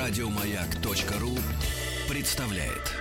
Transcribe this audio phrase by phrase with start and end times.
[0.00, 1.36] Радиомаяк.ру
[2.08, 2.96] представляет.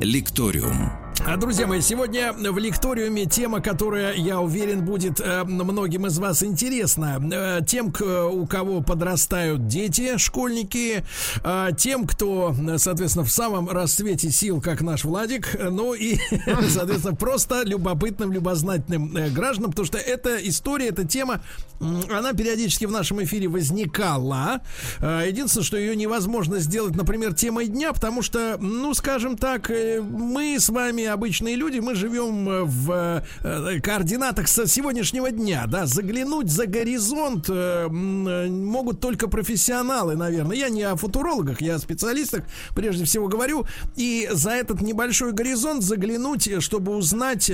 [0.00, 1.03] Лекториум.
[1.26, 6.42] А, Друзья мои, сегодня в лекториуме тема, которая, я уверен, будет э, многим из вас
[6.42, 7.18] интересна.
[7.32, 11.02] Э, тем, у кого подрастают дети, школьники,
[11.42, 16.18] э, тем, кто, соответственно, в самом расцвете сил, как наш Владик, ну и,
[16.68, 21.40] соответственно, просто любопытным, любознательным гражданам, потому что эта история, эта тема,
[21.80, 24.60] она периодически в нашем эфире возникала.
[25.00, 30.68] Единственное, что ее невозможно сделать, например, темой дня, потому что, ну, скажем так, мы с
[30.68, 36.66] вами обычные люди, мы живем э, в э, координатах со сегодняшнего дня, да, заглянуть за
[36.66, 40.56] горизонт э, э, могут только профессионалы, наверное.
[40.56, 43.66] Я не о футурологах, я о специалистах, прежде всего говорю.
[43.96, 47.50] И за этот небольшой горизонт заглянуть, э, чтобы узнать...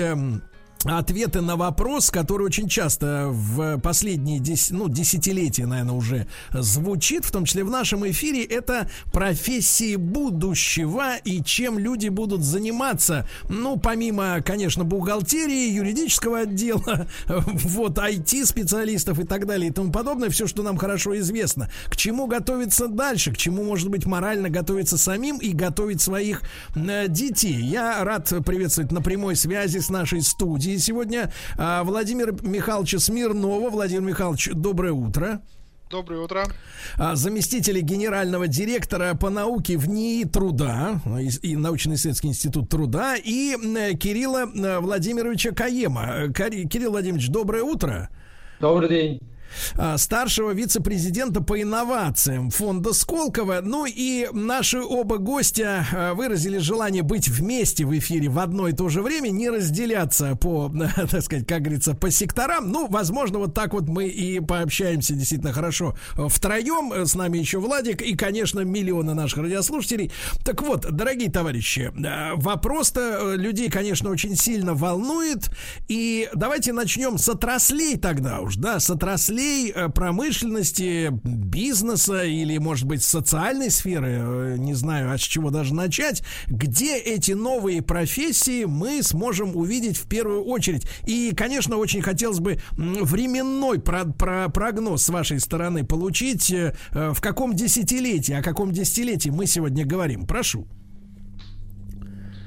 [0.85, 7.31] ответы на вопрос, который очень часто в последние дес- ну, десятилетия, наверное, уже звучит, в
[7.31, 13.29] том числе в нашем эфире, это профессии будущего и чем люди будут заниматься.
[13.49, 20.47] Ну, помимо, конечно, бухгалтерии, юридического отдела, вот, IT-специалистов и так далее и тому подобное, все,
[20.47, 21.71] что нам хорошо известно.
[21.89, 26.43] К чему готовиться дальше, к чему, может быть, морально готовиться самим и готовить своих
[26.75, 27.61] э, детей.
[27.61, 33.71] Я рад приветствовать на прямой связи с нашей студией сегодня а, Владимира Михайловича Смирнова.
[33.71, 35.41] Владимир Михайлович, доброе утро.
[35.91, 36.45] Доброе утро.
[36.99, 43.57] А, заместителя генерального директора по науке в НИИ труда а, и, научно-исследовательский институт труда и
[43.57, 46.29] э, Кирилла э, Владимировича Каема.
[46.29, 48.09] Э, Кирилл Владимирович, доброе утро.
[48.61, 49.21] Добрый день.
[49.77, 53.61] А, старшего вице-президента по инновациям фонда Сколково.
[53.63, 58.73] Ну и наши оба гостя а, выразили желание быть вместе в эфире в одно и
[58.73, 60.73] то же время, не разделяться по,
[61.11, 62.71] так сказать, как говорится, по секторам.
[62.71, 66.93] Ну, возможно, вот так вот мы и пообщаемся действительно хорошо э, втроем.
[67.07, 70.13] С нами еще Владик и, конечно, миллионы наших радиослушателей.
[70.45, 71.93] Так вот, дорогие товарищи,
[72.37, 75.51] вопрос-то э, людей, конечно, очень сильно волнует.
[75.89, 82.87] И давайте начнем с отраслей тогда уж, да, с отраслей э, промышленности, бизнеса или, может
[82.87, 88.65] быть, социальной сферы, э, не знаю, а с чего даже начать, где эти новые профессии
[88.65, 90.87] мы сможем увидеть в первую очередь.
[91.07, 97.21] И, конечно, очень хотелось бы временной про- про- прогноз с вашей стороны получить, э, в
[97.21, 100.27] каком десятилетии, о каком десятилетии мы сегодня говорим.
[100.27, 100.67] Прошу.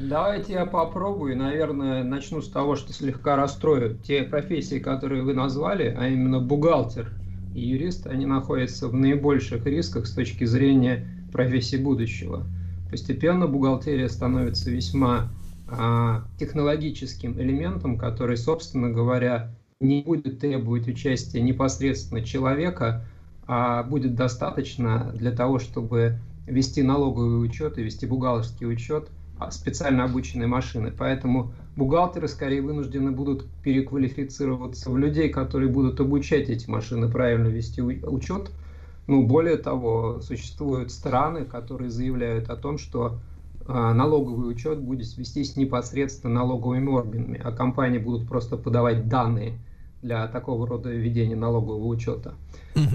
[0.09, 1.37] Давайте я попробую.
[1.37, 3.97] Наверное, начну с того, что слегка расстрою.
[4.03, 7.09] Те профессии, которые вы назвали, а именно бухгалтер
[7.55, 12.45] и юрист, они находятся в наибольших рисках с точки зрения профессии будущего.
[12.91, 15.29] Постепенно бухгалтерия становится весьма
[15.69, 23.05] а, технологическим элементом, который, собственно говоря, не будет требовать участия непосредственно человека,
[23.47, 29.09] а будет достаточно для того, чтобы вести налоговый учет и вести бухгалтерский учет
[29.51, 30.91] специально обученной машины.
[30.97, 37.81] Поэтому бухгалтеры скорее вынуждены будут переквалифицироваться в людей, которые будут обучать эти машины правильно вести
[37.81, 38.51] учет.
[39.07, 43.19] Ну, более того, существуют страны, которые заявляют о том, что
[43.65, 49.57] а, налоговый учет будет вестись непосредственно налоговыми органами, а компании будут просто подавать данные
[50.01, 52.33] для такого рода ведения налогового учета.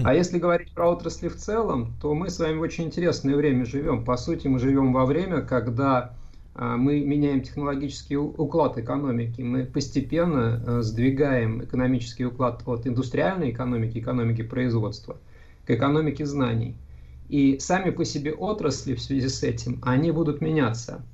[0.03, 3.65] А если говорить про отрасли в целом, то мы с вами в очень интересное время
[3.65, 4.05] живем.
[4.05, 6.18] По сути, мы живем во время, когда а,
[6.59, 9.41] мы меняем технологический уклад экономики.
[9.41, 15.17] Мы постепенно э, сдвигаем экономический уклад от индустриальной экономики, экономики производства,
[15.65, 16.75] к экономике знаний.
[17.29, 21.05] И сами по себе отрасли в связи с этим, они будут меняться.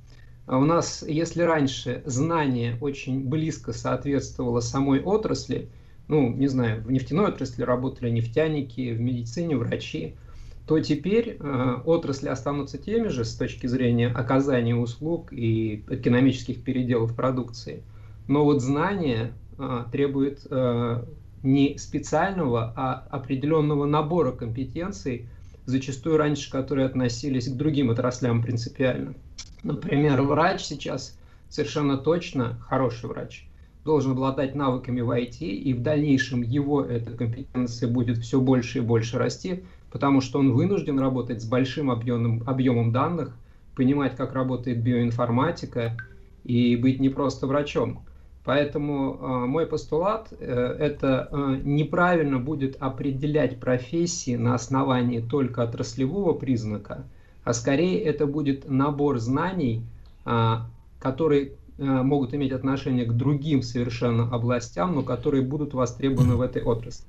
[0.46, 5.68] А у нас, если раньше знание очень близко соответствовало самой отрасли,
[6.08, 10.16] ну, не знаю, в нефтяной отрасли работали нефтяники, в медицине врачи,
[10.66, 17.14] то теперь э, отрасли останутся теми же с точки зрения оказания услуг и экономических переделов
[17.14, 17.82] продукции.
[18.26, 21.04] Но вот знание э, требует э,
[21.44, 25.28] не специального, а определенного набора компетенций,
[25.66, 29.14] зачастую раньше которые относились к другим отраслям принципиально.
[29.62, 31.16] Например, врач сейчас
[31.48, 33.46] совершенно точно, хороший врач,
[33.84, 38.80] должен обладать навыками в IT, и в дальнейшем его эта компетенция будет все больше и
[38.80, 39.62] больше расти,
[39.96, 43.34] потому что он вынужден работать с большим объемом, объемом данных,
[43.74, 45.96] понимать, как работает биоинформатика,
[46.44, 48.04] и быть не просто врачом.
[48.44, 56.34] Поэтому э, мой постулат э, это э, неправильно будет определять профессии на основании только отраслевого
[56.34, 57.04] признака,
[57.42, 59.80] а скорее это будет набор знаний,
[60.26, 60.66] а,
[60.98, 67.06] который могут иметь отношение к другим совершенно областям, но которые будут востребованы в этой отрасли.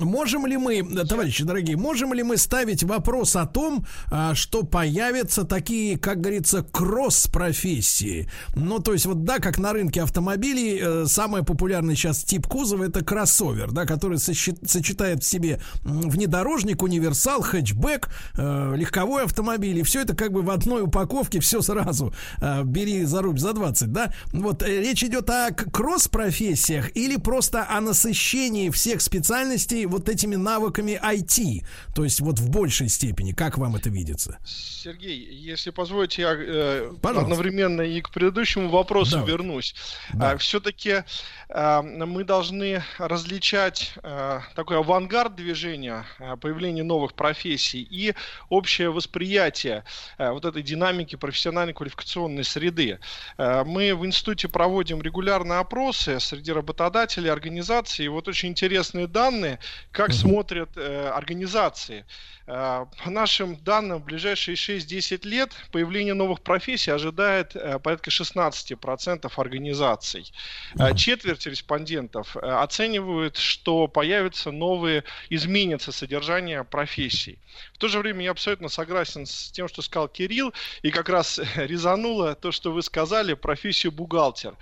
[0.00, 5.44] Можем ли мы, товарищи дорогие, можем ли мы ставить вопрос о том, а, что появятся
[5.44, 8.30] такие, как говорится, кросс-профессии?
[8.54, 12.84] Ну, то есть вот, да, как на рынке автомобилей, э, самый популярный сейчас тип кузова
[12.84, 20.02] это кроссовер, да, который сочетает в себе внедорожник, универсал, хэтчбэк, э, легковой автомобиль, и все
[20.02, 22.14] это как бы в одной упаковке, все сразу.
[22.40, 24.12] Э, бери за рубь за 20, да?
[24.32, 31.00] Вот речь идет о кросс-профессиях или просто о насыщении всех специальностей специальностей вот этими навыками
[31.02, 31.64] IT,
[31.94, 33.32] то есть вот в большей степени.
[33.32, 34.38] Как вам это видится?
[34.44, 39.24] Сергей, если позволите, я э, одновременно и к предыдущему вопросу да.
[39.24, 39.74] вернусь.
[40.14, 40.32] Да.
[40.32, 41.04] А, Все-таки
[41.50, 48.14] мы должны различать а, такой авангард движения, а, появление новых профессий и
[48.50, 49.84] общее восприятие
[50.18, 52.98] а, вот этой динамики профессиональной квалификационной среды.
[53.38, 58.04] Мы в институте проводим регулярные опросы среди работодателей, организаций.
[58.04, 59.58] И вот очень интересные данные
[59.92, 62.04] как смотрят э, организации.
[62.46, 69.30] Э, по нашим данным, в ближайшие 6-10 лет появление новых профессий ожидает э, порядка 16%
[69.36, 70.32] организаций.
[70.78, 70.94] Э,
[71.38, 77.38] четверть респондентов оценивают, что появятся новые, изменится содержание профессий.
[77.72, 80.52] В то же время я абсолютно согласен с тем, что сказал Кирилл,
[80.82, 84.56] и как раз резануло то, что вы сказали, профессию бухгалтер.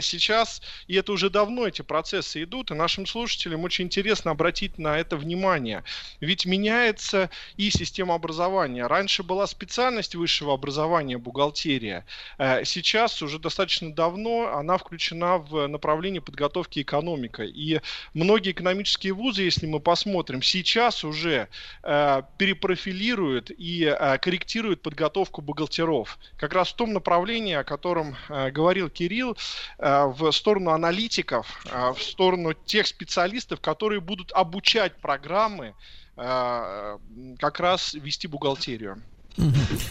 [0.00, 4.98] Сейчас, и это уже давно эти процессы идут, и нашим слушателям очень интересно обратить на
[4.98, 5.84] это внимание.
[6.20, 8.86] Ведь меняется и система образования.
[8.86, 12.06] Раньше была специальность высшего образования бухгалтерия.
[12.38, 17.44] Э, сейчас уже достаточно давно она включена в направление подготовки экономика.
[17.44, 17.80] И
[18.14, 21.48] многие экономические вузы, если мы посмотрим, сейчас уже
[21.82, 26.18] э, перепрофилируют и э, корректируют подготовку бухгалтеров.
[26.36, 29.36] Как раз в том направлении, о котором говорил Кирилл,
[29.78, 35.74] в сторону аналитиков, в сторону тех специалистов, которые будут обучать программы
[36.16, 36.98] Э,
[37.38, 39.02] как раз вести бухгалтерию.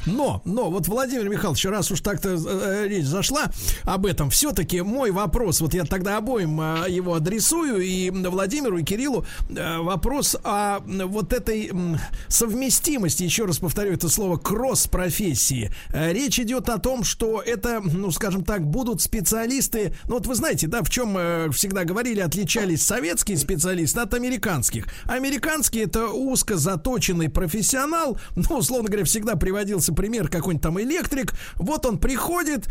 [0.05, 3.51] Но, но, вот Владимир Михайлович, раз уж так-то э, речь зашла
[3.83, 8.83] об этом, все-таки мой вопрос, вот я тогда обоим э, его адресую, и Владимиру, и
[8.83, 11.97] Кириллу, э, вопрос о вот этой э,
[12.27, 15.71] совместимости, еще раз повторю это слово, кросс-профессии.
[15.89, 20.35] Э, речь идет о том, что это, ну, скажем так, будут специалисты, ну, вот вы
[20.35, 24.88] знаете, да, в чем э, всегда говорили, отличались советские специалисты от американских.
[25.05, 31.33] Американские это узко заточенный профессионал, ну, условно говоря, всегда всегда приводился пример какой-нибудь там электрик.
[31.56, 32.68] Вот он приходит,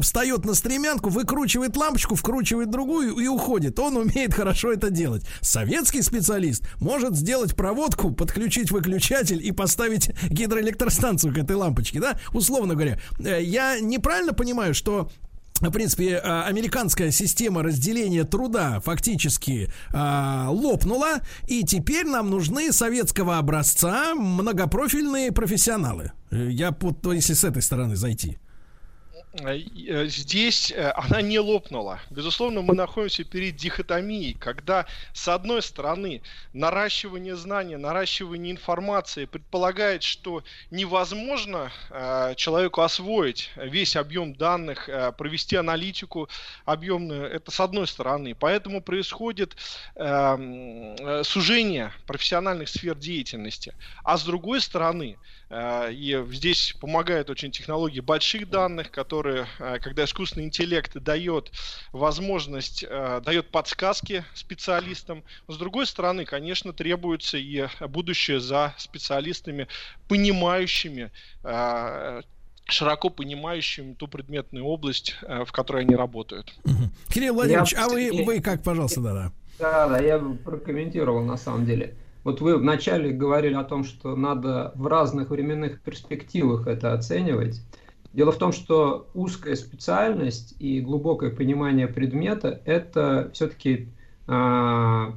[0.00, 3.78] встает на стремянку, выкручивает лампочку, вкручивает другую и уходит.
[3.78, 5.24] Он умеет хорошо это делать.
[5.40, 12.14] Советский специалист может сделать проводку, подключить выключатель и поставить гидроэлектростанцию к этой лампочке, да?
[12.32, 12.98] Условно говоря.
[13.18, 15.08] Э, я неправильно понимаю, что
[15.60, 23.38] в принципе, э, американская система разделения труда фактически э, лопнула, и теперь нам нужны советского
[23.38, 26.12] образца многопрофильные профессионалы.
[26.30, 28.38] Э, я, вот, если с этой стороны зайти.
[29.40, 32.00] Э, э, здесь э, она не лопнула.
[32.10, 36.22] Безусловно, мы находимся перед дихотомией, когда, с одной стороны,
[36.52, 41.70] наращивание знания, наращивание информации предполагает, что невозможно
[42.36, 46.28] человеку освоить весь объем данных, провести аналитику
[46.64, 47.26] объемную.
[47.26, 48.34] Это с одной стороны.
[48.34, 49.56] Поэтому происходит
[51.24, 53.74] сужение профессиональных сфер деятельности.
[54.02, 55.16] А с другой стороны,
[55.50, 61.52] и здесь помогают очень технологии больших данных, которые, э, когда искусственный интеллект дает
[61.92, 65.22] возможность, э, дает подсказки специалистам.
[65.46, 69.68] С другой стороны, конечно, требуется и будущее за специалистами,
[70.08, 71.10] понимающими
[72.66, 76.54] широко понимающими ту предметную область, в которой они работают.
[77.10, 77.84] Кирилл Владимирович, я...
[77.84, 79.32] а вы, вы как, пожалуйста, да-да.
[79.58, 81.94] Да, да, я прокомментировал на самом деле.
[82.24, 87.60] Вот вы вначале говорили о том, что надо в разных временных перспективах это оценивать.
[88.14, 93.88] Дело в том, что узкая специальность и глубокое понимание предмета– это все-таки
[94.26, 95.14] а,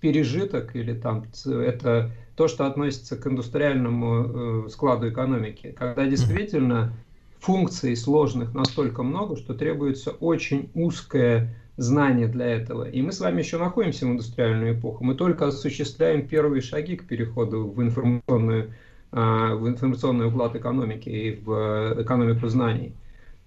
[0.00, 6.92] пережиток или там это то, что относится к индустриальному э, складу экономики, когда действительно
[7.38, 12.88] функций сложных настолько много, что требуется очень узкая знания для этого.
[12.88, 15.04] И мы с вами еще находимся в индустриальную эпоху.
[15.04, 18.74] Мы только осуществляем первые шаги к переходу в информационную,
[19.10, 22.94] а, в информационный уклад экономики и в экономику знаний.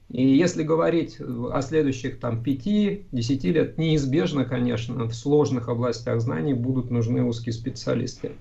[0.10, 6.92] И если говорить о следующих там 5-10 лет, неизбежно, конечно, в сложных областях знаний будут
[6.92, 8.34] нужны узкие специалисты.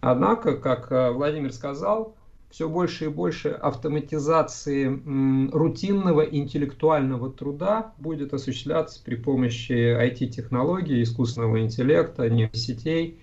[0.00, 2.14] Однако, как а, Владимир сказал,
[2.50, 4.86] все больше и больше автоматизации
[5.52, 13.18] рутинного интеллектуального труда будет осуществляться при помощи IT-технологий, искусственного интеллекта, нейросетей.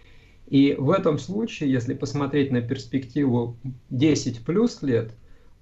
[0.48, 3.58] И в этом случае, если посмотреть на перспективу
[3.90, 5.14] 10 плюс лет,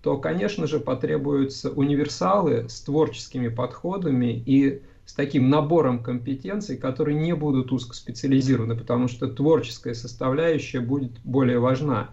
[0.02, 7.36] то, конечно же, потребуются универсалы с творческими подходами и с таким набором компетенций, которые не
[7.36, 12.10] будут узкоспециализированы, потому что творческая составляющая будет более важна.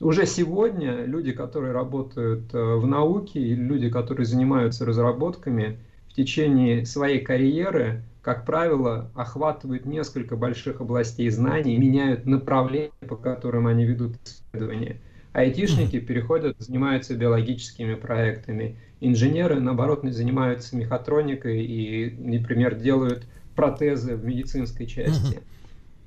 [0.00, 6.84] Уже сегодня люди, которые работают э, в науке, или люди, которые занимаются разработками, в течение
[6.84, 14.16] своей карьеры, как правило, охватывают несколько больших областей знаний, меняют направление, по которым они ведут
[14.24, 15.00] исследования.
[15.32, 18.78] Айтишники переходят, занимаются биологическими проектами.
[19.00, 25.40] Инженеры, наоборот, занимаются мехатроникой и, например, делают протезы в медицинской части.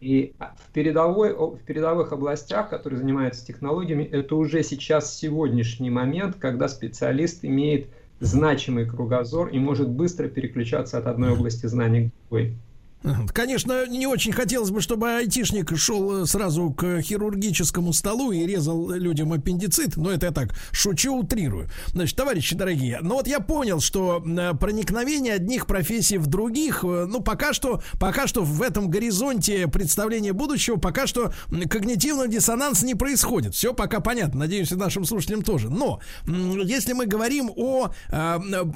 [0.01, 6.67] И в, передовой, в передовых областях, которые занимаются технологиями, это уже сейчас сегодняшний момент, когда
[6.67, 7.87] специалист имеет
[8.19, 12.55] значимый кругозор и может быстро переключаться от одной области знаний к другой.
[13.33, 18.89] Конечно, не очень хотелось бы, чтобы айтишник шел э, сразу к хирургическому столу и резал
[18.89, 21.69] людям аппендицит, но это я так шучу, утрирую.
[21.87, 27.05] Значит, товарищи дорогие, ну вот я понял, что э, проникновение одних профессий в других, э,
[27.09, 31.33] ну пока что, пока что в этом горизонте представления будущего, пока что
[31.69, 33.55] когнитивный диссонанс не происходит.
[33.55, 35.69] Все пока понятно, надеюсь, и нашим слушателям тоже.
[35.69, 37.91] Но если мы говорим о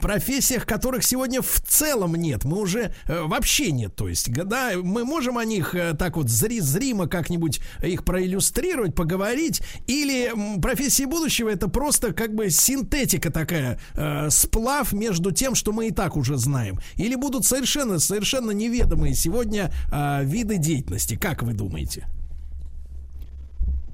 [0.01, 5.03] профессиях, которых сегодня в целом нет, мы уже вообще нет, то есть есть, да, мы
[5.03, 11.49] можем о них э, так вот зри зримо как-нибудь их проиллюстрировать, поговорить, или профессии будущего
[11.49, 16.37] это просто как бы синтетика такая, э, сплав между тем, что мы и так уже
[16.37, 22.07] знаем, или будут совершенно, совершенно неведомые сегодня э, виды деятельности, как вы думаете?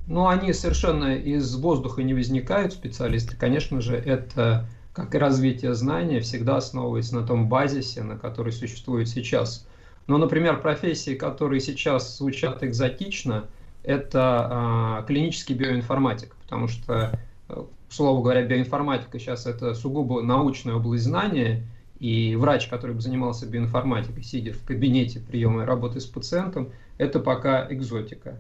[0.08, 3.36] Ну, они совершенно из воздуха не возникают, специалисты.
[3.36, 9.08] Конечно же, это как и развитие знания, всегда основывается на том базисе, на который существует
[9.08, 9.66] сейчас.
[10.08, 13.46] Но, например, профессии, которые сейчас звучат экзотично,
[13.84, 21.04] это э, клинический биоинформатик, потому что, э, слово говоря, биоинформатика сейчас это сугубо научная область
[21.04, 21.64] знания,
[22.00, 27.20] и врач, который бы занимался биоинформатикой, сидя в кабинете приема и работы с пациентом, это
[27.20, 28.38] пока экзотика.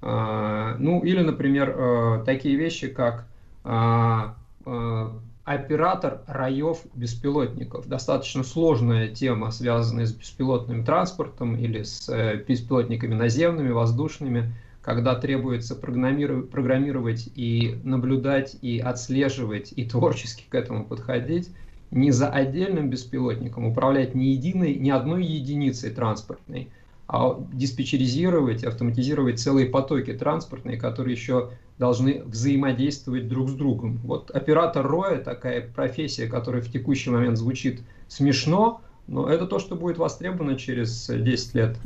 [0.00, 3.26] Э, ну, или, например, э, такие вещи, как
[3.64, 4.20] э,
[4.66, 5.10] э,
[5.44, 7.88] оператор раев беспилотников.
[7.88, 15.74] Достаточно сложная тема, связанная с беспилотным транспортом или с э, беспилотниками наземными, воздушными, когда требуется
[15.76, 21.50] программировать и наблюдать, и отслеживать, и творчески к этому подходить,
[21.90, 26.68] не за отдельным беспилотником управлять ни единой, ни одной единицей транспортной,
[27.06, 33.98] а диспетчеризировать, автоматизировать целые потоки транспортные, которые еще должны взаимодействовать друг с другом.
[34.04, 39.74] Вот оператор роя такая профессия, которая в текущий момент звучит смешно, но это то, что
[39.74, 41.76] будет востребовано через 10 лет.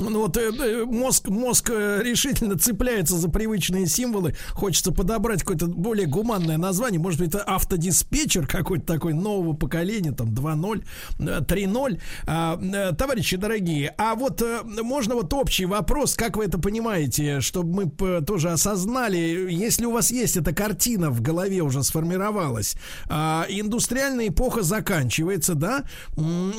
[0.00, 4.34] Ну вот э, мозг, мозг э, решительно цепляется за привычные символы.
[4.50, 7.00] Хочется подобрать какое-то более гуманное название.
[7.00, 10.84] Может быть, это автодиспетчер какой-то такой нового поколения, там 2.0,
[11.18, 11.94] 3.0.
[11.94, 17.84] Э, а, товарищи дорогие, а вот можно вот общий вопрос, как вы это понимаете, чтобы
[17.84, 22.76] мы тоже осознали, если у вас есть эта картина в голове уже сформировалась,
[23.08, 25.84] а, индустриальная эпоха заканчивается, да,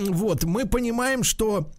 [0.10, 1.72] вот, мы понимаем, что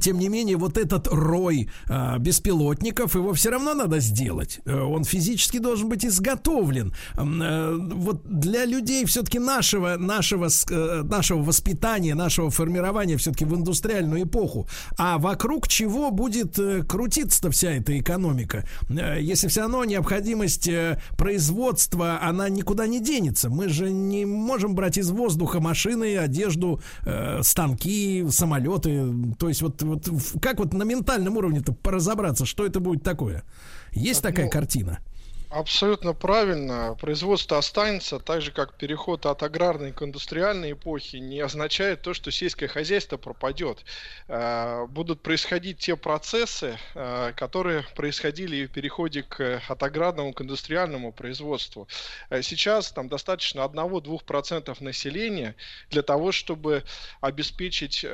[0.00, 4.60] тем не менее, вот этот рой а, беспилотников, его все равно надо сделать.
[4.64, 6.94] Э, он физически должен быть изготовлен.
[7.14, 14.24] А, вот для людей все-таки нашего, нашего, э, нашего воспитания, нашего формирования все-таки в индустриальную
[14.24, 14.66] эпоху.
[14.98, 18.66] А вокруг чего будет крутиться-то вся эта экономика?
[18.88, 20.68] Если все равно необходимость
[21.16, 23.48] производства, она никуда не денется.
[23.48, 26.80] Мы же не можем брать из воздуха машины, одежду,
[27.42, 29.12] станки, самолеты.
[29.38, 30.08] То есть вот вот
[30.40, 33.44] как вот на ментальном уровне-то поразобраться, что это будет такое?
[33.92, 34.98] Есть такая ну, картина?
[35.48, 36.96] Абсолютно правильно.
[37.00, 42.32] Производство останется, так же как переход от аграрной к индустриальной эпохи не означает то, что
[42.32, 43.84] сельское хозяйство пропадет.
[44.26, 51.12] Э, будут происходить те процессы, э, которые происходили в переходе к, от аграрному к индустриальному
[51.12, 51.86] производству.
[52.28, 55.54] Э, сейчас там достаточно 1-2% населения
[55.90, 56.82] для того, чтобы
[57.20, 58.04] обеспечить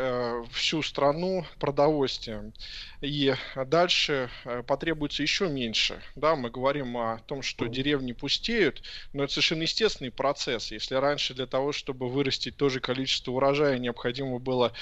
[0.53, 2.53] всю страну продовольствием.
[3.01, 3.35] И
[3.67, 4.31] дальше
[4.67, 6.01] потребуется еще меньше.
[6.15, 10.73] Да, мы говорим о том, что деревни пустеют, но это совершенно естественный процесс.
[10.73, 14.73] Если раньше для того, чтобы вырастить то же количество урожая, необходимо было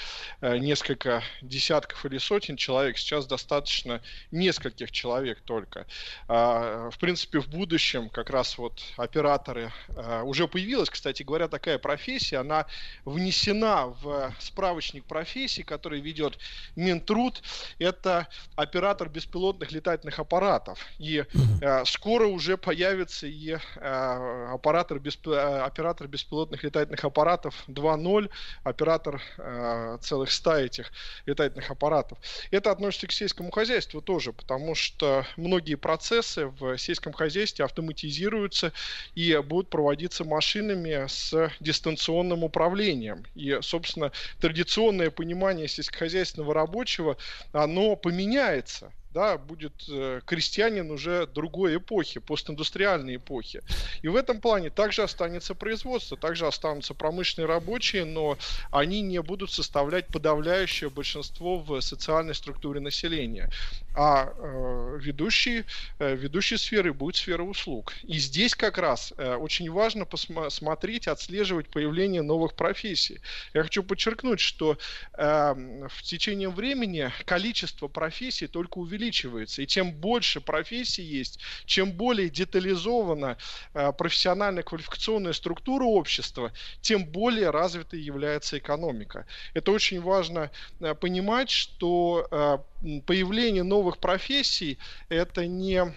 [0.41, 5.87] э, несколько десятков или сотен человек, сейчас достаточно нескольких человек только.
[6.27, 11.77] А, в принципе, в будущем как раз вот операторы э, уже появилась, кстати говоря, такая
[11.77, 12.65] профессия, она
[13.05, 16.37] внесена в справочник профессий, который ведет
[16.75, 17.41] Минтруд.
[17.79, 20.79] Это оператор беспилотных летательных аппаратов.
[20.99, 21.23] И
[21.61, 25.27] э, скоро уже появится и э, оператор, бесп...
[25.27, 28.29] Э, оператор беспилотных летательных аппаратов 2.0,
[28.63, 30.91] оператор э, целых ста этих
[31.25, 32.17] летательных аппаратов.
[32.51, 38.73] Это относится к сельскому хозяйству тоже, потому что многие процессы в сельском хозяйстве автоматизируются
[39.15, 43.25] и будут проводиться машинами с дистанционным управлением.
[43.35, 47.17] И, собственно, традиционное понимание сельскохозяйственного рабочего,
[47.51, 53.61] оно поменяется да, будет э, крестьянин уже другой эпохи, постиндустриальной эпохи.
[54.01, 58.37] И в этом плане также останется производство, также останутся промышленные рабочие, но
[58.71, 63.49] они не будут составлять подавляющее большинство в социальной структуре населения.
[63.95, 65.65] А э, ведущей,
[65.99, 67.93] э, ведущей сферой будет сфера услуг.
[68.03, 73.19] И здесь как раз э, очень важно посмотреть, отслеживать появление новых профессий.
[73.53, 74.77] Я хочу подчеркнуть, что
[75.17, 79.61] э, в течение времени количество профессий только увеличивается увеличивается.
[79.61, 83.37] И чем больше профессий есть, чем более детализована
[83.73, 89.25] э, профессиональная квалификационная структура общества, тем более развитой является экономика.
[89.53, 92.57] Это очень важно э, понимать, что э,
[93.05, 94.77] появление новых профессий
[95.09, 95.93] это не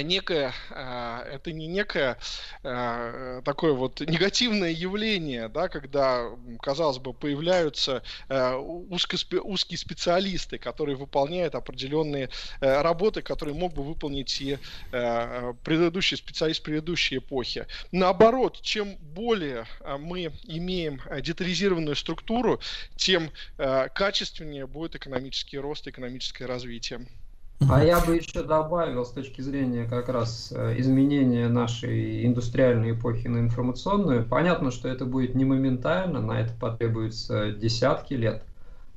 [0.00, 2.16] некое, э, это не некое
[2.62, 6.30] э, такое вот негативное явление, да, когда,
[6.62, 12.30] казалось бы, появляются узкие специалисты, которые выполняют определенные
[12.60, 14.58] работы, которые мог бы выполнить и
[14.90, 17.66] предыдущий специалист предыдущей эпохи.
[17.90, 19.66] Наоборот, чем более
[19.98, 22.60] мы имеем детализированную структуру,
[22.96, 27.06] тем качественнее будет экономический рост, экономическое развитие.
[27.70, 33.26] А я бы еще добавил с точки зрения как раз э, изменения нашей индустриальной эпохи
[33.28, 34.24] на информационную.
[34.24, 38.42] Понятно, что это будет не моментально, на это потребуется десятки лет.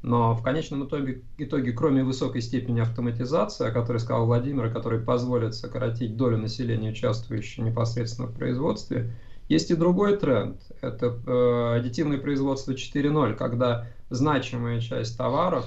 [0.02, 5.56] Но в конечном итоге, итоге, кроме высокой степени автоматизации, о которой сказал Владимир, который позволит
[5.56, 9.12] сократить долю населения, участвующего непосредственно в производстве,
[9.50, 10.58] есть и другой тренд.
[10.82, 15.66] Это э, аддитивное производство 4.0, когда значимая часть товаров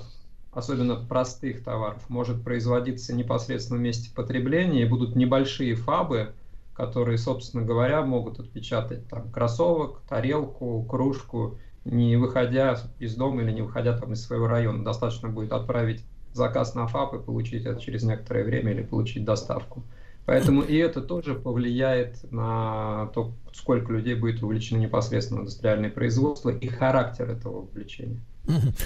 [0.52, 6.32] особенно простых товаров, может производиться непосредственно в месте потребления, и будут небольшие фабы,
[6.74, 13.62] которые, собственно говоря, могут отпечатать там кроссовок, тарелку, кружку, не выходя из дома или не
[13.62, 14.84] выходя там из своего района.
[14.84, 19.82] Достаточно будет отправить заказ на ФАП и получить это через некоторое время или получить доставку.
[20.24, 26.50] Поэтому и это тоже повлияет на то, сколько людей будет увлечено непосредственно в индустриальное производство
[26.50, 28.20] и характер этого увлечения.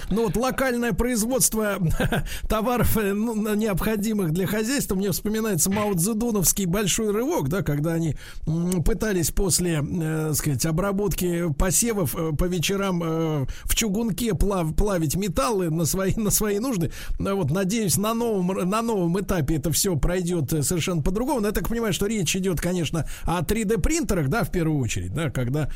[0.09, 1.77] Ну вот локальное производство
[2.49, 8.15] товаров, э, ну, необходимых для хозяйства, мне вспоминается Мао Цзэдуновский большой рывок, да, когда они
[8.85, 15.69] пытались после, э, сказать, обработки посевов э, по вечерам э, в чугунке плав, плавить металлы
[15.69, 16.91] на свои, на свои нужды.
[17.17, 21.39] Вот, надеюсь, на новом, на новом этапе это все пройдет э, совершенно по-другому.
[21.39, 25.13] Но я так понимаю, что речь идет, конечно, о 3D принтерах, да, в первую очередь,
[25.13, 25.69] да, когда,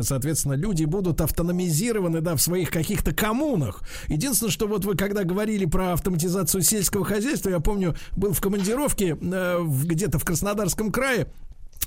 [0.00, 3.82] соответственно, люди будут автономизированы, да, в своих каких-то командах коммунах.
[4.08, 9.18] Единственное, что вот вы когда говорили про автоматизацию сельского хозяйства, я помню, был в командировке
[9.20, 11.26] э, где-то в Краснодарском крае,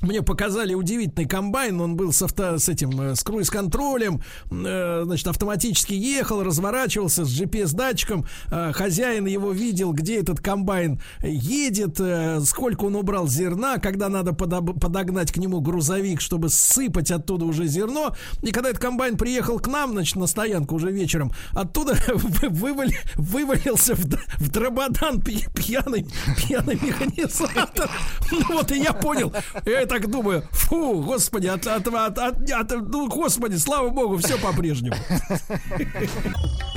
[0.01, 5.27] мне показали удивительный комбайн, он был с, авто, с этим, э, с круиз-контролем, э, значит,
[5.27, 11.99] автоматически ехал, разворачивался с GPS-датчиком, э, хозяин его видел, где этот комбайн едет,
[12.45, 18.15] сколько он убрал зерна, когда надо подогнать к нему грузовик, чтобы сыпать оттуда уже зерно,
[18.43, 23.95] и когда этот комбайн приехал к нам, значит, на стоянку уже вечером, оттуда вывали, вывалился
[23.95, 24.05] в,
[24.37, 26.05] в дрободан пьяный,
[26.37, 27.89] пьяный механизатор,
[28.31, 29.33] ну вот и я понял,
[29.65, 34.37] я так думаю, фу, господи, от, от, от, от, от, ну, господи, слава богу, все
[34.37, 34.95] по-прежнему.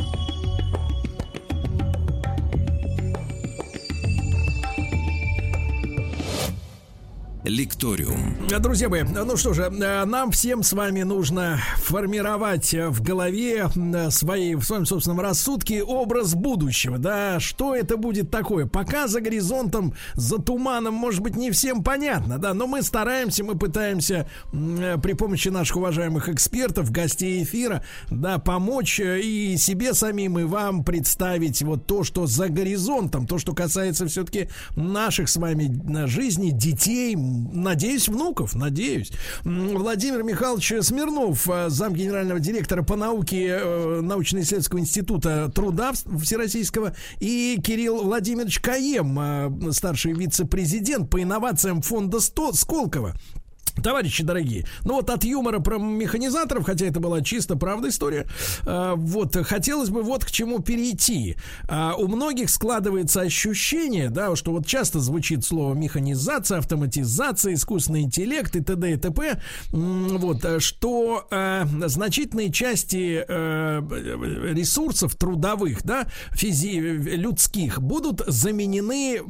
[7.45, 8.37] Лекториум.
[8.61, 13.69] Друзья мои, ну что же, нам всем с вами нужно формировать в голове
[14.11, 18.67] своей, в своем собственном рассудке образ будущего, да, что это будет такое.
[18.67, 23.57] Пока за горизонтом, за туманом, может быть, не всем понятно, да, но мы стараемся, мы
[23.57, 30.85] пытаемся при помощи наших уважаемых экспертов, гостей эфира, да, помочь и себе самим, и вам
[30.85, 37.17] представить вот то, что за горизонтом, то, что касается все-таки наших с вами жизней, детей,
[37.53, 39.13] надеюсь, внуков, надеюсь.
[39.45, 47.61] Владимир Михайлович Смирнов, э, зам генерального директора по науке э, научно-исследовательского института труда Всероссийского, и
[47.65, 53.15] Кирилл Владимирович Каем, э, старший вице-президент по инновациям фонда Сколково.
[53.83, 58.27] Товарищи дорогие, ну вот от юмора про механизаторов, хотя это была чисто правда история,
[58.65, 61.37] э, вот хотелось бы вот к чему перейти.
[61.69, 68.55] Э, у многих складывается ощущение, да, что вот часто звучит слово механизация, автоматизация, искусственный интеллект
[68.57, 68.93] и т.д.
[68.93, 69.41] и т.п.
[69.71, 71.27] Вот, э, что
[71.87, 73.25] значительные части
[74.53, 79.21] ресурсов трудовых, да, физи людских будут заменены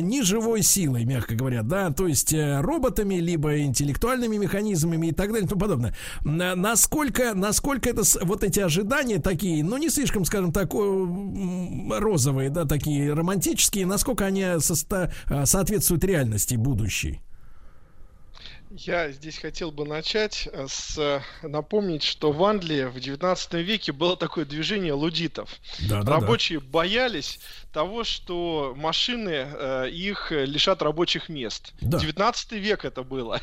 [0.00, 5.48] неживой силой, мягко говоря, да, то есть роботами либо интеллектуальными механизмами и так далее и
[5.48, 5.94] тому подобное.
[6.24, 13.12] Насколько, насколько это вот эти ожидания такие, ну не слишком, скажем так, розовые, да, такие
[13.12, 17.20] романтические, насколько они со- а, соответствуют реальности будущей?
[18.76, 24.16] Я здесь хотел бы начать э, с напомнить, что в Англии в 19 веке было
[24.16, 25.48] такое движение лудитов.
[25.88, 26.66] Да, да, Рабочие да.
[26.66, 27.38] боялись
[27.72, 31.72] того, что машины э, их лишат рабочих мест.
[31.80, 31.98] Да.
[31.98, 33.40] 19 век это было.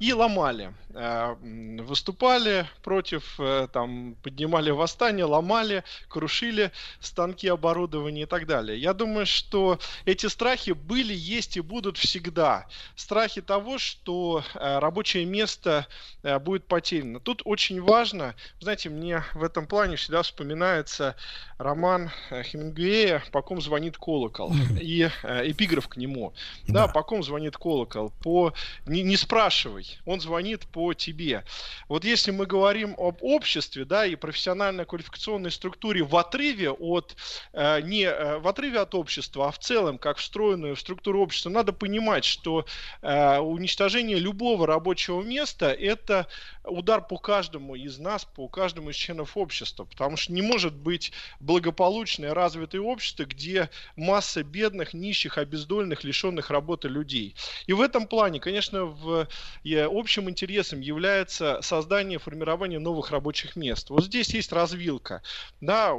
[0.00, 0.74] И ломали.
[0.92, 1.36] Э,
[1.82, 8.78] выступали против, э, там, поднимали восстание, ломали, крушили станки оборудования и так далее.
[8.78, 12.66] Я думаю, что эти страхи были, есть и будут всегда.
[12.96, 15.86] Страхи того, что э, рабочее место
[16.22, 17.20] э, будет потеряно.
[17.20, 21.16] Тут очень важно, знаете, мне в этом плане всегда вспоминается
[21.58, 26.32] роман э, Хемингуэя «По ком звонит колокол» и э, эпиграф к нему.
[26.66, 28.12] Да, да, по ком звонит колокол?
[28.22, 28.54] По
[28.86, 31.44] не, не спрашивай, он звонит по тебе.
[31.88, 37.16] Вот если мы говорим об обществе, да, и профессионально-квалификационной структуре в отрыве от
[37.52, 41.50] э, не э, в отрыве от общества, а в целом как встроенную в структуру общества,
[41.50, 42.66] надо понимать, что
[43.02, 46.26] э, уничтожение любого рабочего места это
[46.64, 51.12] удар по каждому из нас, по каждому из членов общества, потому что не может быть
[51.40, 57.34] благополучное развитое общество, где масса бедных, нищих, обездоленных, лишенных работы людей.
[57.66, 59.28] И в этом плане, конечно, в
[59.64, 63.90] общим интересом является создание, формирование новых рабочих мест.
[63.90, 65.22] Вот здесь есть развилка.
[65.60, 65.90] Да,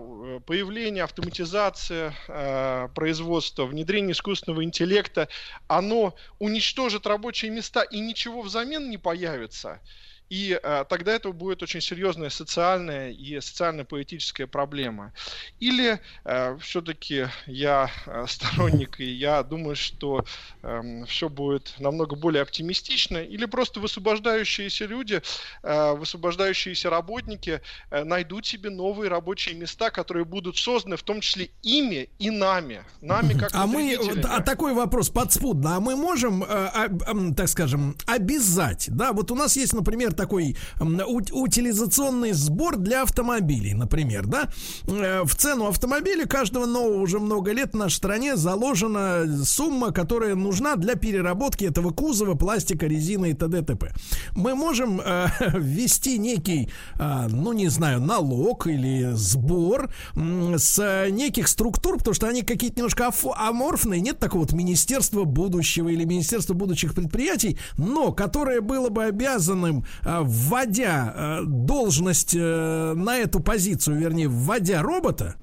[0.46, 5.28] появление, автоматизация э, производства, внедрение искусственного интеллекта,
[5.68, 9.82] оно уничтожит рабочие места и ничего взамен не появится.
[10.30, 15.14] И э, тогда это будет очень серьезная социальная и социально-политическая проблема.
[15.60, 20.26] Или э, все-таки я э, сторонник, и я думаю, что
[20.64, 25.22] эм, все будет намного более оптимистично, или просто высвобождающиеся люди,
[25.62, 32.10] высвобождающиеся работники э, найдут себе новые рабочие места, которые будут созданы в том числе ими
[32.20, 32.84] и нами.
[33.02, 36.90] Нами как А мы, а такой вопрос подспудно, а мы можем, э,
[37.36, 44.26] так скажем, обязать, да, вот у нас есть, например, такой утилизационный сбор для автомобилей, например,
[44.26, 44.50] да?
[44.88, 50.36] Э, в цену автомобиля каждого нового уже много лет в нашей стране заложена сумма, которая
[50.36, 53.62] нужна для переработки этого кузова, пластика, резины и т.д.
[53.62, 53.92] т.п.
[54.36, 61.98] Мы можем э, ввести некий, э, ну не знаю, налог или сбор с неких структур,
[61.98, 67.58] потому что они какие-то немножко аморфные, нет такого вот министерства будущего или министерства будущих предприятий,
[67.78, 75.36] но которое было бы обязанным вводя э, должность э, на эту позицию, вернее, вводя робота,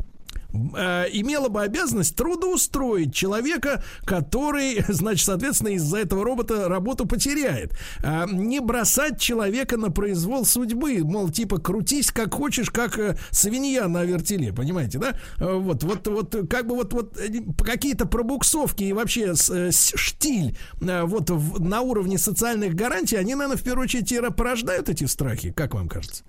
[0.52, 7.76] э, имела бы обязанность трудоустроить человека, который, значит, соответственно, из-за этого робота работу потеряет.
[8.02, 13.88] Э, не бросать человека на произвол судьбы, мол, типа, крутись как хочешь, как э, свинья
[13.88, 15.14] на вертеле, понимаете, да?
[15.38, 19.70] Э, вот, вот, вот, как бы вот, вот э, какие-то пробуксовки и вообще с, э,
[19.72, 25.04] штиль э, вот в, на уровне социальных гарантий, они, наверное, в первую очередь порождают эти
[25.04, 26.24] страхи, как вам кажется?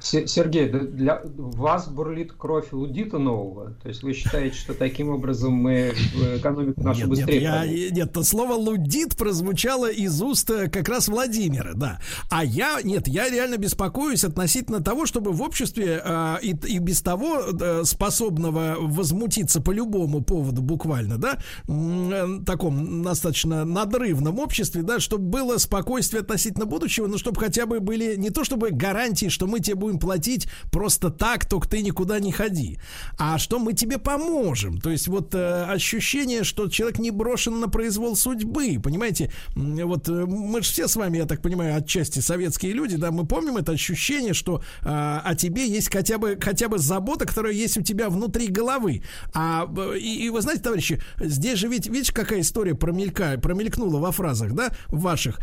[0.00, 3.72] Сергей, для вас бурлит кровь лудита нового?
[3.82, 5.94] То есть вы считаете, что таким образом мы
[6.36, 7.40] экономику нашу нет, быстрее...
[7.40, 12.00] Нет, я, нет, то слово лудит прозвучало из уст э, как раз Владимира, да.
[12.30, 17.00] А я, нет, я реально беспокоюсь относительно того, чтобы в обществе э, и, и без
[17.00, 25.00] того э, способного возмутиться по любому поводу буквально, да, э, таком достаточно надрывном обществе, да,
[25.00, 29.46] чтобы было спокойствие относительно будущего, но чтобы хотя бы были не то чтобы гарантии, что
[29.46, 32.78] мы тебе будем платить просто так, только ты никуда не ходи,
[33.18, 34.80] а что мы тебе поможем.
[34.80, 39.32] То есть вот э, ощущение, что человек не брошен на произвол судьбы, понимаете?
[39.54, 43.26] Вот э, мы же все с вами, я так понимаю, отчасти советские люди, да, мы
[43.26, 47.76] помним это ощущение, что э, о тебе есть хотя бы хотя бы забота, которая есть
[47.78, 49.02] у тебя внутри головы.
[49.32, 53.98] А э, и, и вы знаете, товарищи, здесь же ведь видишь, какая история промелька, промелькнула
[53.98, 55.40] во фразах, да, ваших,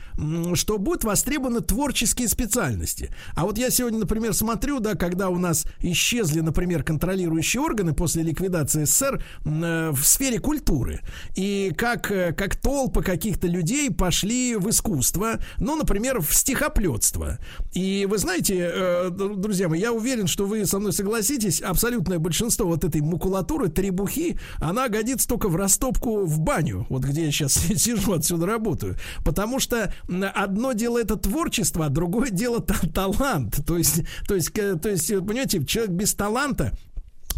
[0.54, 3.14] что будут востребованы творческие специальности.
[3.36, 8.24] А вот я сегодня, например, смотрю, да, когда у нас исчезли, например, контролирующие органы после
[8.24, 11.00] ликвидации СССР э, в сфере культуры.
[11.38, 17.38] И как, э, как толпы каких-то людей пошли в искусство, ну, например, в стихоплетство.
[17.72, 22.66] И вы знаете, э, друзья мои, я уверен, что вы со мной согласитесь, абсолютное большинство
[22.66, 27.54] вот этой макулатуры, требухи, она годится только в растопку в баню, вот где я сейчас
[27.78, 28.98] сижу, отсюда работаю.
[29.24, 29.94] Потому что
[30.36, 32.60] одно дело это творчество, а другое дело
[32.94, 33.66] талант.
[33.66, 36.72] То есть, то есть, то есть, понимаете, человек без таланта,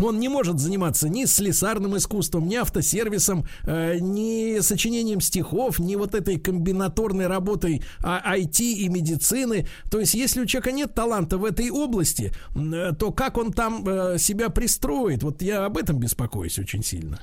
[0.02, 6.16] он не может заниматься ни слесарным искусством, ни автосервисом, э, ни сочинением стихов, ни вот
[6.16, 9.68] этой комбинаторной работой а, IT и медицины.
[9.92, 13.88] То есть, если у человека нет таланта в этой области, э, то как он там
[13.88, 15.24] э, себя пристроит?
[15.24, 17.22] Вот я об этом беспокоюсь очень сильно.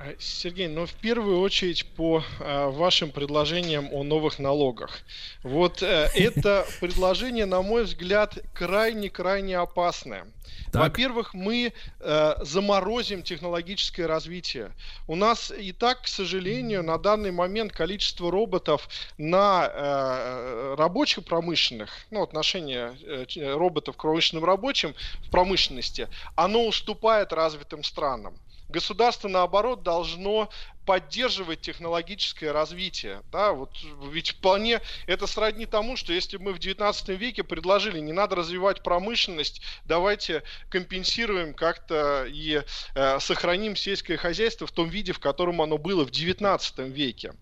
[0.00, 5.00] А, Сергей, но ну, в первую очередь по а, вашим предложениям о новых налогах.
[5.42, 10.26] Вот э, это предложение, на мой взгляд, крайне-крайне опасное.
[10.72, 14.70] Во-первых, мы э, заморозим технологическое развитие.
[15.08, 21.90] У нас и так, к сожалению, на данный момент количество роботов на э, рабочих промышленных,
[22.12, 24.94] ну, отношение э, роботов к промышленным рабочим
[25.26, 28.38] в промышленности, оно уступает развитым странам.
[28.68, 30.50] Государство, наоборот, должно
[30.88, 33.22] поддерживать технологическое развитие.
[33.30, 33.70] Да, вот
[34.10, 38.82] ведь вполне это сродни тому, что если мы в 19 веке предложили, не надо развивать
[38.82, 42.62] промышленность, давайте компенсируем как-то и
[42.94, 47.34] э, сохраним сельское хозяйство в том виде, в котором оно было в 19 веке.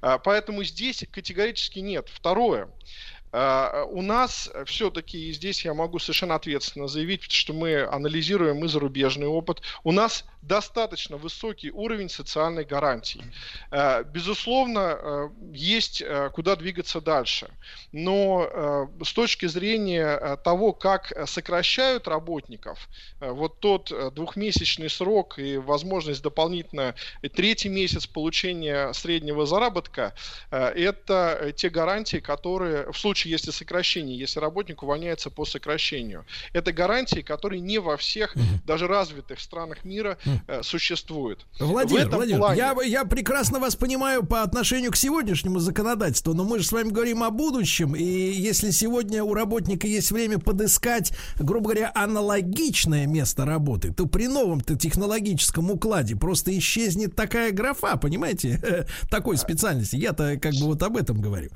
[0.00, 2.08] Э, поэтому здесь категорически нет.
[2.08, 2.68] Второе.
[3.32, 8.68] Uh, у нас все-таки, и здесь я могу совершенно ответственно заявить, что мы анализируем и
[8.68, 13.24] зарубежный опыт, у нас достаточно высокий уровень социальной гарантии.
[13.70, 17.48] Э, безусловно, э, есть э, куда двигаться дальше.
[17.92, 22.88] Но с точки зрения того, как сокращают работников,
[23.20, 26.94] вот тот двухмесячный срок и возможность дополнительно
[27.34, 30.14] третий месяц получения среднего заработка,
[30.50, 37.20] это те гарантии, которые в случае, если сокращение, если работник увольняется по сокращению, это гарантии,
[37.20, 41.46] которые не во всех, даже развитых странах мира Э, существует.
[41.58, 42.58] Владимир, Владимир плане...
[42.58, 46.90] я, я прекрасно вас понимаю по отношению к сегодняшнему законодательству, но мы же с вами
[46.90, 53.44] говорим о будущем, и если сегодня у работника есть время подыскать, грубо говоря, аналогичное место
[53.44, 59.96] работы, то при новом-то технологическом укладе просто исчезнет такая графа, понимаете, такой специальности.
[59.96, 61.50] Я-то как бы вот об этом говорю.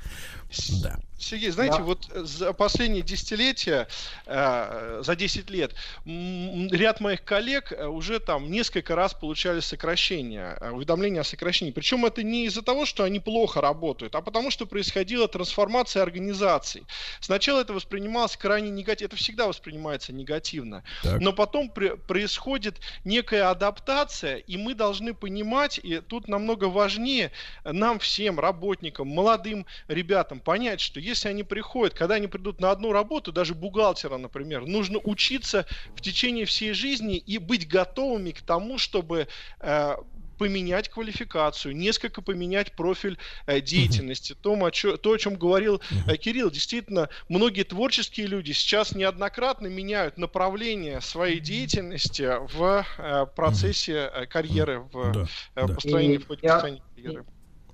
[0.83, 0.99] Да.
[1.19, 1.85] Сергей, знаете, да.
[1.85, 3.89] вот за последние десятилетия,
[4.27, 5.75] э, за 10 лет,
[6.05, 11.73] ряд моих коллег э, уже там несколько раз получали сокращения, э, уведомления о сокращении.
[11.73, 16.85] Причем это не из-за того, что они плохо работают, а потому что происходила трансформация организаций.
[17.21, 21.21] Сначала это воспринималось крайне негативно, это всегда воспринимается негативно, так.
[21.21, 27.33] но потом при, происходит некая адаптация, и мы должны понимать, и тут намного важнее
[27.65, 32.93] нам всем, работникам, молодым ребятам, понять, что если они приходят, когда они придут на одну
[32.93, 38.77] работу, даже бухгалтера, например, нужно учиться в течение всей жизни и быть готовыми к тому,
[38.77, 39.29] чтобы
[39.61, 39.97] э,
[40.37, 44.33] поменять квалификацию, несколько поменять профиль э, деятельности.
[44.33, 44.39] Uh-huh.
[44.43, 46.17] То, о чё, то, о чем говорил uh-huh.
[46.17, 54.27] Кирилл, действительно, многие творческие люди сейчас неоднократно меняют направление своей деятельности в э, процессе э,
[54.27, 56.25] карьеры, в да, э, построении, да.
[56.27, 57.25] построении карьеры.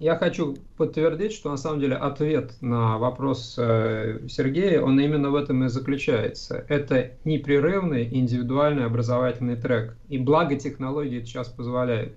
[0.03, 5.37] Я хочу подтвердить, что на самом деле ответ на вопрос э, Сергея, он именно в
[5.37, 6.65] этом и заключается.
[6.69, 9.97] Это непрерывный индивидуальный образовательный трек.
[10.09, 12.15] И благо технологии это сейчас позволяют.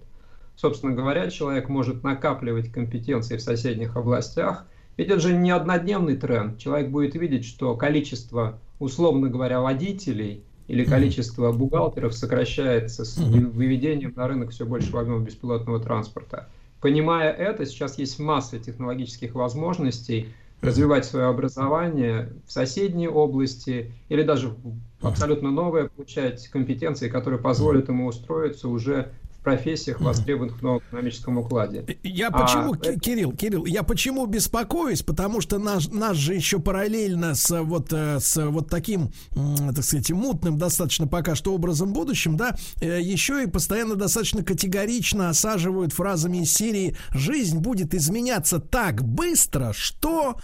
[0.55, 4.65] Собственно говоря, человек может накапливать компетенции в соседних областях.
[4.97, 6.57] Ведь это же не однодневный тренд.
[6.57, 14.27] Человек будет видеть, что количество условно говоря, водителей или количество бухгалтеров сокращается с выведением на
[14.27, 16.49] рынок все большего объема беспилотного транспорта.
[16.85, 20.27] Понимая это, сейчас есть масса технологических возможностей
[20.61, 24.55] развивать свое образование в соседней области или даже
[25.01, 29.13] абсолютно новое, получать компетенции, которые позволят ему устроиться уже
[29.45, 31.85] профессиях, востребованных в новом экономическом укладе.
[32.03, 32.99] Я а почему, это...
[32.99, 35.03] Кирилл, Кирилл, я почему беспокоюсь?
[35.03, 40.11] Потому что наш, нас же еще параллельно с вот, э, с вот таким, так сказать,
[40.11, 46.39] мутным достаточно пока что образом будущим, да, э, еще и постоянно достаточно категорично осаживают фразами
[46.39, 50.37] из серии «Жизнь будет изменяться так быстро, что...»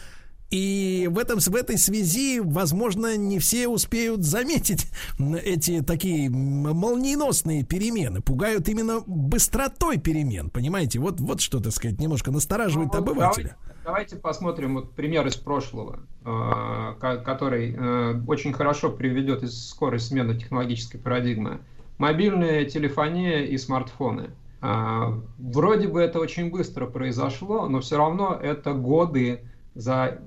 [0.51, 8.21] И в, этом, в этой связи, возможно, не все успеют заметить эти такие молниеносные перемены.
[8.21, 10.99] Пугают именно быстротой перемен, понимаете?
[10.99, 13.55] Вот, вот что, так сказать, немножко настораживает ну, обывателя.
[13.55, 20.01] Давайте, давайте посмотрим вот пример из прошлого, э, который э, очень хорошо приведет из скорой
[20.01, 21.59] смены технологической парадигмы.
[21.97, 24.31] Мобильная телефония и смартфоны.
[24.61, 30.19] Э, вроде бы это очень быстро произошло, но все равно это годы за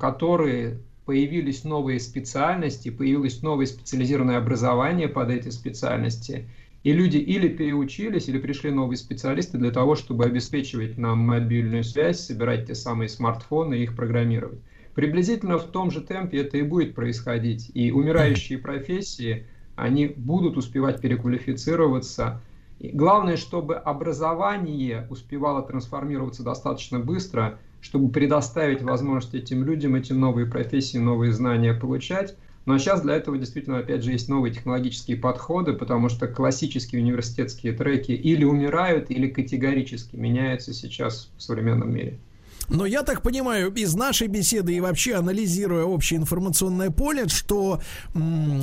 [0.00, 6.48] которые появились новые специальности, появилось новое специализированное образование под эти специальности,
[6.84, 12.20] и люди или переучились, или пришли новые специалисты для того, чтобы обеспечивать нам мобильную связь,
[12.20, 14.60] собирать те самые смартфоны и их программировать.
[14.94, 17.70] Приблизительно в том же темпе это и будет происходить.
[17.74, 19.46] И умирающие профессии,
[19.76, 22.42] они будут успевать переквалифицироваться.
[22.80, 30.46] И главное, чтобы образование успевало трансформироваться достаточно быстро, чтобы предоставить возможность этим людям эти новые
[30.46, 32.36] профессии, новые знания получать.
[32.66, 37.72] Но сейчас для этого действительно, опять же, есть новые технологические подходы, потому что классические университетские
[37.72, 42.20] треки или умирают, или категорически меняются сейчас в современном мире.
[42.68, 47.80] Но я так понимаю, из нашей беседы и вообще анализируя общее информационное поле, что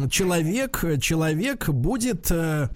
[0.09, 2.69] человек, человек будет э,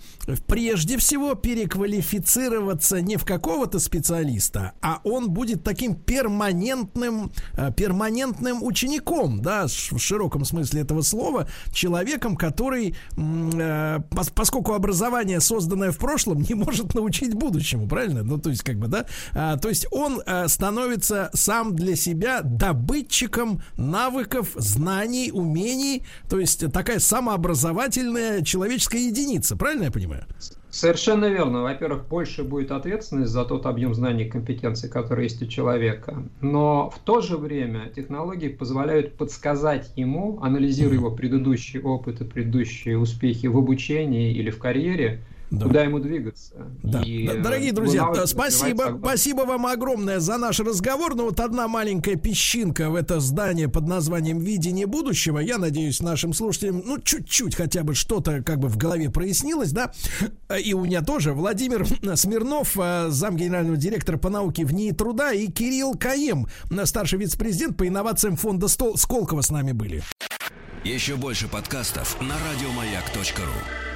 [0.48, 9.42] прежде всего переквалифицироваться не в какого-то специалиста, а он будет таким перманентным, э, перманентным учеником,
[9.42, 16.42] да, в широком смысле этого слова, человеком, который, э, пос, поскольку образование, созданное в прошлом,
[16.50, 18.24] не может научить будущему, правильно?
[18.24, 22.42] Ну, то есть, как бы, да, а, то есть он э, становится сам для себя
[22.42, 30.26] добытчиком навыков, знаний, умений, то есть такая самообразовательная человеческая единица, правильно я понимаю?
[30.72, 31.64] Совершенно верно.
[31.64, 36.24] Во-первых, больше будет ответственность за тот объем знаний и компетенций, который есть у человека.
[36.42, 43.00] Но в то же время технологии позволяют подсказать ему, анализируя его предыдущий опыт и предыдущие
[43.00, 45.66] успехи в обучении или в карьере, да.
[45.66, 46.54] куда ему двигаться.
[46.84, 47.02] Да.
[47.02, 47.36] И, да.
[47.36, 51.16] Дорогие друзья, спасибо, спасибо вам огромное за наш разговор.
[51.16, 55.40] Но вот одна маленькая песчинка в это здание под названием «Видение будущего».
[55.40, 59.92] Я надеюсь, нашим слушателям, ну, чуть-чуть хотя бы что-то как бы в голове прояснилось, да?
[60.64, 61.34] И у меня тоже.
[61.34, 61.86] Владимир
[62.16, 66.48] Смирнов, э, зам генерального директора по науке в НИИ труда, и Кирилл Каем,
[66.86, 70.04] старший вице-президент по инновациям фонда Сколково с нами были.
[70.84, 73.89] Еще больше подкастов на радиомаяк.ру